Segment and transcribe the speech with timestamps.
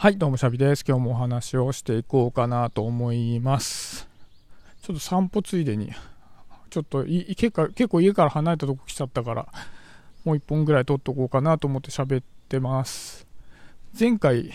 [0.00, 0.84] はい、どうもシャビです。
[0.86, 4.08] 今日もお話をしていこうかなと思います。
[4.80, 5.90] ちょっと散歩ついでに、
[6.70, 9.48] ちょっとい結構結構家から離れたとこ来ちゃったから、
[10.24, 13.26] もう一本ぐらい撮っとこうかなと思って喋ってます。
[13.98, 14.52] 前回、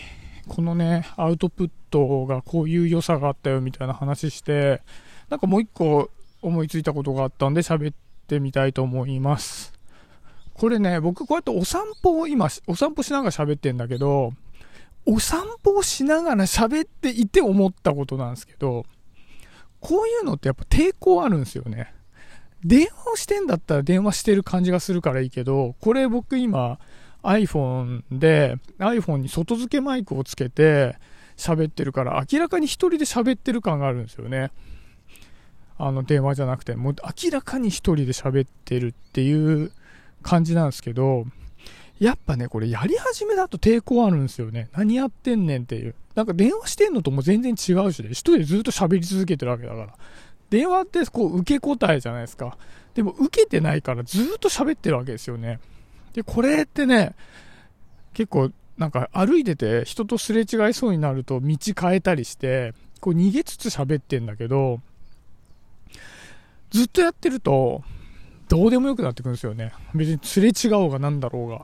[0.48, 4.80] このね、アウトプットがこういう良さがあったよみたいな話して、
[5.28, 6.08] なんかもう一個
[6.40, 7.94] 思いついたことがあったんで喋っ
[8.28, 9.74] てみたいと思います。
[10.54, 14.32] これね、僕こうやってお散歩を今、お散歩しながら喋ってんだけど、
[15.06, 18.84] お散歩をしながら喋っていて思ったことなんですけど、
[19.80, 21.92] こういうのってやっぱ抵抗あるんですよね。
[22.64, 26.78] 電話をしてんだったら電話してる感じがするからいいけど、これ僕今
[27.22, 30.96] iPhone で iPhone に外付けマイクをつけて
[31.36, 34.50] 喋ってるから明らかに一人で喋ってる感があるんですよね。
[35.76, 39.72] あの電話じゃなくて、もう明らかに一人で喋ってるっていう
[40.22, 41.26] 感じなんですけど、
[41.98, 44.68] やっぱね、これやり始めだと抵抗あるんですよね。
[44.72, 45.94] 何やってんねんっていう。
[46.14, 48.10] なんか電話してんのとも全然違うしね。
[48.10, 49.94] 一人でずっと喋り続けてるわけだから。
[50.50, 52.56] 電話ってこう受け答えじゃないですか。
[52.94, 55.60] でも受けてないからずっと喋ってるわけですよね。
[56.12, 57.14] で、これってね、
[58.12, 64.80] 結構なんか歩いてて人とすれ違いそうになると道変えたりして、こう逃げつつ喋ってんだけど、
[66.70, 67.82] ずっとやってると、
[68.48, 69.72] どうでもよくなってくるんですよね。
[69.94, 71.62] 別にすれ違おうがなんだろうが。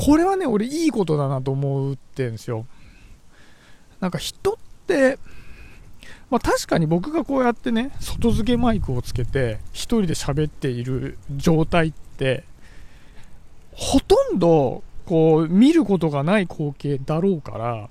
[0.00, 2.66] これはね、俺いいことだなと思うってんですよ。
[4.00, 4.54] なんか人っ
[4.86, 5.18] て、
[6.30, 12.44] まあ確かに僕がこうやってね、外付けマイクをつけて、一人で喋っている状態って、
[13.72, 17.90] ほとんど、こう、見ることがない光景だろうから、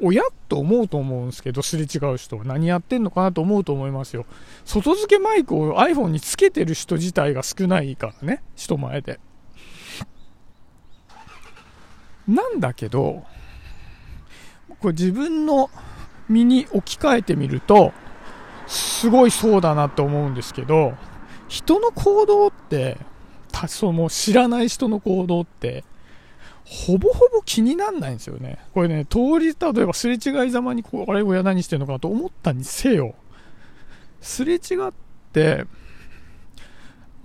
[0.00, 4.26] おやっと思うと思うんですけど、すれ違う人は何やってんのかなと思うと思いますよ。
[4.64, 9.18] 外付けマイクを iPhone につけてる人自体が少ないからね、人前で。
[12.28, 13.24] なんだけど、
[14.80, 15.70] これ自分の
[16.28, 17.92] 身に置き換えてみると、
[18.66, 20.94] すごいそうだなって思うんですけど、
[21.48, 22.98] 人の行動って、
[23.68, 25.84] その知らない人の行動って、
[26.64, 28.58] ほぼほぼ気になんないんですよね。
[28.74, 33.14] これね、通り、例えばすれ違いざまに、こう、あれ、親何してんのかなと思ったにせよ、
[34.20, 34.92] すれ違っ
[35.32, 35.64] て、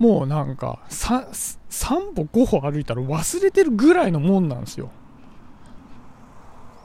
[0.02, 1.28] もうなんか、3,
[1.70, 4.90] 3歩5歩歩いたら忘れてるぐらいのもんなんですよ。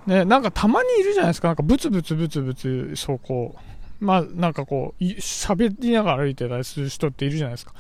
[0.06, 1.48] ね、なんかたまにいるじゃないですか。
[1.48, 3.56] なんかブツブツブツブツ、そうこ
[4.00, 7.74] う、まあなんかこう、喋りながら歩いてたりする人っているじゃないですか。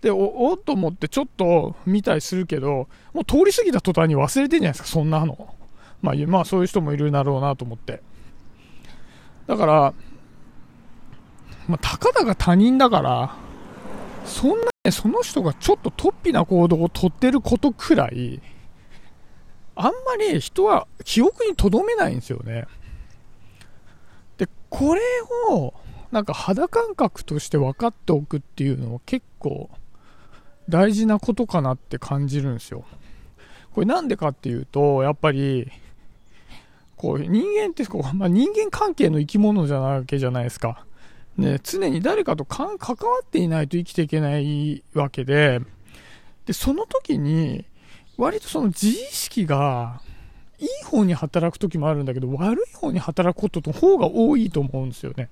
[0.00, 5.56] で、お、っと思ってちょっと見たりするけど、もう通り過ぎた途端に忘れてんじゃないですか、そんなの。
[6.02, 8.00] まあ、まあそういう人もいるだろうなと思って。
[9.48, 9.94] だから、
[11.66, 13.34] まあ、たかだが他人だから、
[14.24, 18.40] そんな、その人がちょっと突飛な行動をとってることくらい、
[19.76, 22.66] あんまり人は記憶に留めないんですよね。
[24.36, 25.00] で、これ
[25.48, 25.72] を、
[26.12, 29.68] なんか肌感覚として分かっておくっていうのは結構
[30.68, 32.84] 大事なことかなって感じるんですよ。
[33.72, 35.72] これなんでかっていうと、やっぱり、
[36.96, 40.84] こう人間ってこう、まあ、人間関係の生き物じゃないわけじゃないですか。
[41.36, 42.76] ね、常に誰かと関わ
[43.22, 45.60] っていないと生きていけないわけで、
[46.46, 47.64] で、その時に、
[48.16, 50.00] 割とその自意識が、
[50.58, 55.28] いい方に働く時もあるんだけど、悪い方に働くことの方が多いと思うんですよね。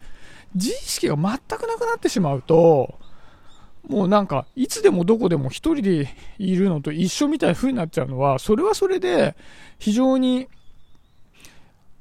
[0.54, 2.98] 自意識が全くなくなってしまうと、
[3.88, 6.08] もうなんか、いつでもどこでも一人で
[6.38, 9.36] いるのと一緒みたいな風になっちゃうのは、それはそれで、
[9.78, 10.48] 非常に、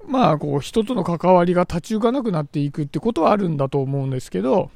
[0.07, 4.71] まあ、こう、人との関わりが立ち行かなくなっていくってことはあるんだと思うんですけど、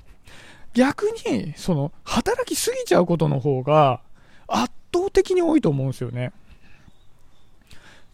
[0.74, 4.02] 逆に、その、働きすぎちゃうことの方が、
[4.48, 6.32] 圧倒的に多いと思うんですよね。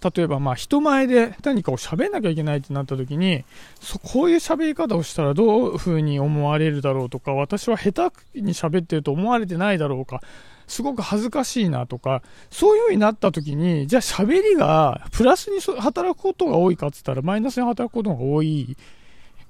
[0.03, 3.45] 例えば、まあ、人前で何かを喋んなきゃいけないってなった時に、
[3.79, 10.21] そこういう喋り方をしたらどういう風に思われるだろうとか、私は下手に喋ってると思われてないだろうか、
[10.67, 18.75] すごく恥ずかしいなとか、そういう風になった時に、じゃあ喋りがプラスに働くことが多いかって言ったら、マイナスに働くことが多い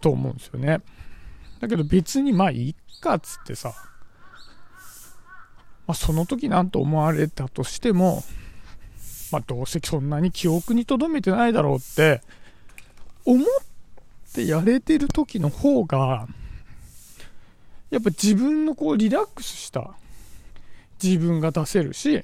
[0.01, 0.81] と思うんですよね。
[1.61, 3.73] だけど別にまあいいかっつってさ、
[5.87, 8.23] まあ、その時なんと思われたとしても、
[9.31, 12.21] まあ、どうせそんなに記憶に留めてないだろうって
[13.25, 13.47] 思っ
[14.33, 16.27] てやれてる時の方が
[17.89, 19.91] やっぱ自分のこうリラックスした
[21.01, 22.23] 自分が出せるし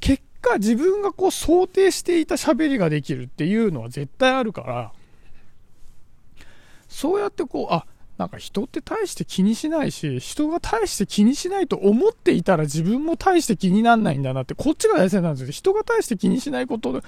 [0.00, 4.92] 結果自分がこう想定していた喋りができるっていうのは絶対あるから
[6.88, 15.52] そうやってこうあなんか人って大して気にしないし、人が大して気にしないと思っていたら自分も大して気になんないんだなって、こっちが大事なんですよ。
[15.52, 17.02] 人が大して気にしないこと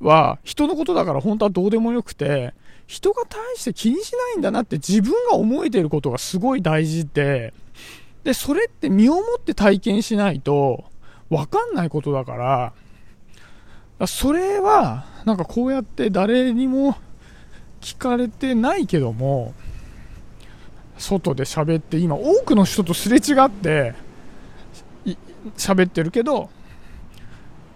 [0.00, 2.54] は人のことだから本当はどうでもよくて、
[2.86, 7.52] 人が大して気にしないんだなって自分が思えていることがすごい大事で、
[8.24, 10.84] で、それって身をもって体験しないと
[11.28, 12.72] わかんないことだか
[13.98, 16.96] ら、それは、なんかこうやって誰にも
[17.80, 19.54] 聞かれてないけども、
[20.98, 23.94] 外で喋って今多くの人とすれ違って
[25.56, 26.50] 喋ってるけど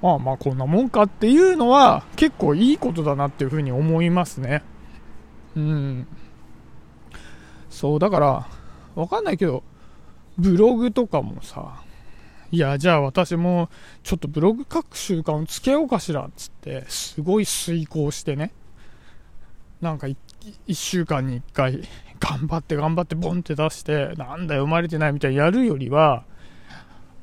[0.03, 4.63] まあまあこんなもんかっていうのは結構いいことだなっていうふうに思いますね。
[5.57, 6.07] うん。
[7.71, 8.47] そうだから
[8.95, 9.63] わかんないけど
[10.39, 11.83] ブログとかもさ
[12.51, 13.69] いやじゃあ私も
[14.03, 18.53] ちょっとブログ書く習慣をつけようかしらっつってすごい遂行してね。
[19.81, 20.17] なんか1
[20.75, 21.83] 週間に1回
[22.19, 26.25] 頑張って頑張ってボンって出して、なんだよ、生まれてないみたいにやるよりは、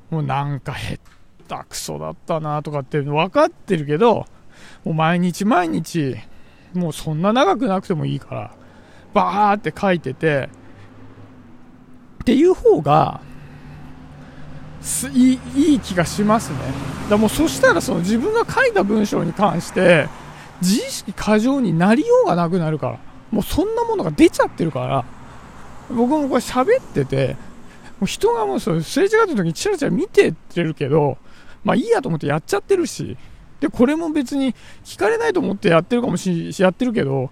[0.10, 1.00] もうなんかへっ
[1.48, 4.26] たくそだったなとかって分かってるけど、
[4.84, 6.16] もう毎日毎日、
[6.74, 8.52] もうそんな長くなくてもいいから、
[9.14, 10.50] バーって書いてて、
[12.22, 13.22] っていう方が、
[15.14, 16.58] いいいい気がしますね。
[17.10, 20.08] だもうそしたらその自分が書いた文章に関して、
[20.62, 23.13] 自意識過剰になりようがなくなるから。
[23.34, 25.06] もうそんなものが出ちゃってるから
[25.90, 27.36] 僕もこれ喋ってて
[28.00, 31.18] もう人がもうそすれ違った時にチラチラ見てってるけど
[31.64, 33.18] まあいいやと思ってやっちゃってるし
[33.60, 34.54] でこれも別に
[34.84, 37.32] 聞かれないと思ってやってるかもしやってるけど、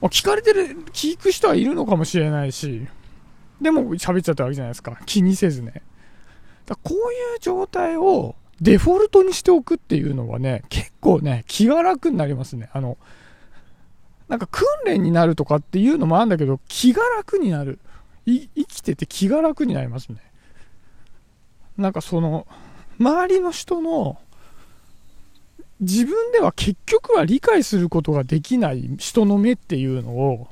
[0.00, 2.86] ま、聞かれてる聞く人はいるのかもしれないし
[3.60, 4.98] でも喋っちゃったわけじゃないですか。
[5.06, 5.82] 気にせずね。
[6.66, 12.70] だこういう状態をデフォルトにしておくっていうのはね結構ね気が楽になりますね。
[12.72, 12.98] あの
[14.32, 17.78] なんか訓練になるとかっていうのもあるんだけど、気が楽になる。
[18.24, 20.16] 生きてて気が楽になりますね。
[21.76, 22.46] なんかその、
[22.98, 24.18] 周りの人の、
[25.80, 30.48] 自分では結局は理解することができない人の目っていうのを、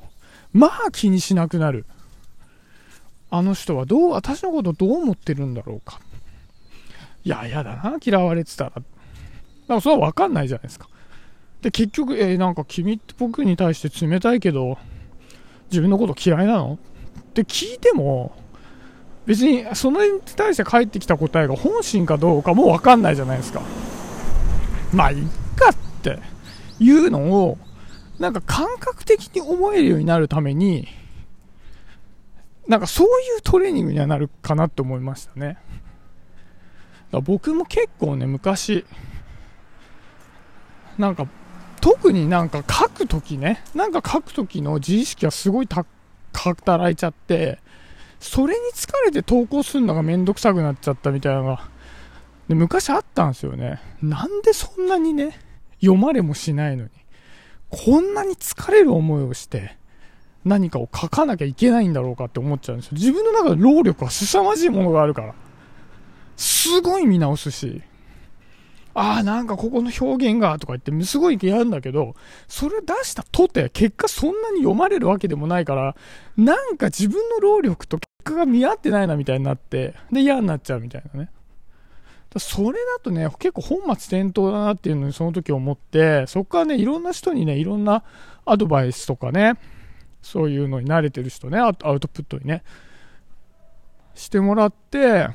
[0.53, 1.87] まあ気にしなくなる。
[3.31, 5.99] あの人はどう、私のことどう思ってるんだろうか。
[7.23, 8.69] いや、嫌だな、嫌われてたら。
[8.69, 8.83] だか
[9.65, 10.87] らそれはわかんないじゃないですか。
[11.61, 14.77] で、結局、えー、なんか君って僕に対して冷たいけど、
[15.69, 16.79] 自分のこと嫌いなの？
[17.19, 18.35] って聞いても、
[19.25, 23.61] 別にそれに対して返ってきた答えが本心かどうかもわかんないじゃないですか。
[24.91, 25.23] まあ、いっ
[25.55, 26.19] かって
[26.79, 27.57] いうのを、
[28.19, 30.87] なんか感覚的に思えるようになるために、
[32.67, 35.57] なんかそういうトレーニングにはなるかなって思いましたね。
[37.11, 38.85] 僕も結構ね、昔、
[40.97, 41.27] なんか
[41.81, 45.67] 特になんか書くときね、なんか書くときの自意識がすごい
[46.33, 47.59] 働いちゃって、
[48.19, 51.67] それに疲れて投稿するのがめんどくさくなっちゃったみたいなのが、
[52.47, 53.81] で昔あったんですよね。
[54.01, 55.39] なんでそんなにね、
[55.81, 56.89] 読まれもしないのに、
[57.69, 59.75] こんなに疲れる思いをして、
[60.45, 62.93] 何かを書かなきゃいけないんだろうかって思っちゃうんですよ。
[62.93, 65.33] 自分の中で労力は凄まじいものがあるから。
[66.37, 67.81] すごい見直すし、
[68.93, 72.15] ああ、なんかここの表現が、とか言って、すごいやるんだけど、
[72.47, 75.95] それ出したとて、結果そんなに読まれるわけでもないから、
[76.37, 81.29] なんか自分の労力と結果が見合ってないなみたいになって、で、嫌になっちゃうみたいなね。
[82.37, 88.03] それだとね、結構本末転倒だなっていうのにその時思って、そこからね、いろんな人にね、いろんな
[88.45, 89.55] アドバイスとかね、
[90.21, 92.63] そういうのに慣れてる人ね、アウトプットにね、
[94.15, 95.27] してもらって、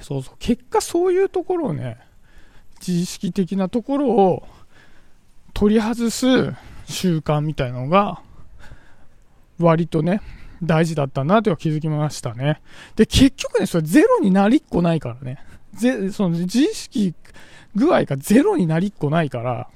[0.00, 1.98] そうそう、結果そういうところをね、
[2.86, 4.46] 自意識的なところを
[5.52, 6.52] 取り外す
[6.86, 8.20] 習慣みたいなのが、
[9.58, 10.20] 割とね、
[10.62, 12.60] 大事だったなとは気づきましたね。
[12.96, 15.44] で、結局ね、それゼロになりっこないからね。
[15.74, 17.14] ぜその自意識
[17.74, 19.70] 具合がゼロになりっこないから、だか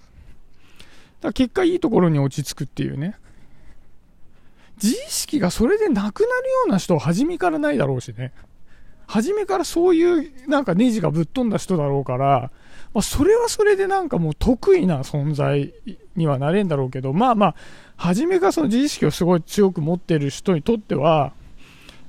[1.22, 3.16] ら結果いいところに落ち着くっていうね。
[4.82, 6.30] 自意識がそれでなくなるよ
[6.68, 8.32] うな人は初めからないだろうしね。
[9.08, 12.52] 初めからそういうなんかネジがぶっ飛んだ人だろうから、
[12.92, 15.72] まあ、それはそれでなんかもう得意な存在
[16.14, 17.54] にはなれんだろうけど、まあまあ、
[17.96, 21.32] 初めからその自意識をすごい強く持ってる人にとっては、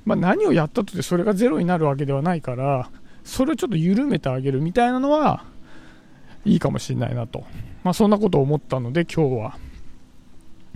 [0.04, 2.90] まあ、何をやったとてそれがゼロになるわけではないから、
[3.24, 5.44] それをちょっと緩めてあげるみたいなのは、
[6.44, 7.44] いいかもしれないなと。
[7.82, 9.58] まあ、そんなことを思ったので今日は、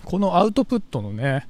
[0.03, 1.47] このアウトプットのね、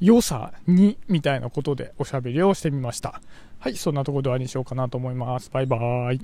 [0.00, 3.20] 良さに、みたいなことでおしゃべりをしてみました。
[3.64, 5.50] はい、そんなところで終わりにしようかなと思います。
[5.50, 6.20] バイバーイ。